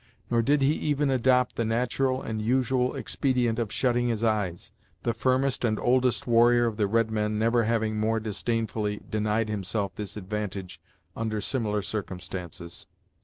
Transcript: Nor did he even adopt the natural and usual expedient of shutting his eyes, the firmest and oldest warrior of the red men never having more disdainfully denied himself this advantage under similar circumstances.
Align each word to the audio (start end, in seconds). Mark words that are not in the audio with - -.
Nor 0.31 0.41
did 0.41 0.63
he 0.63 0.73
even 0.73 1.11
adopt 1.11 1.55
the 1.57 1.63
natural 1.63 2.23
and 2.23 2.41
usual 2.41 2.95
expedient 2.95 3.59
of 3.59 3.71
shutting 3.71 4.07
his 4.07 4.23
eyes, 4.23 4.71
the 5.03 5.13
firmest 5.13 5.63
and 5.63 5.77
oldest 5.79 6.25
warrior 6.25 6.65
of 6.65 6.77
the 6.77 6.87
red 6.87 7.11
men 7.11 7.37
never 7.37 7.65
having 7.65 7.99
more 7.99 8.19
disdainfully 8.19 8.99
denied 9.07 9.47
himself 9.47 9.93
this 9.93 10.17
advantage 10.17 10.81
under 11.15 11.39
similar 11.39 11.83
circumstances. 11.83 12.87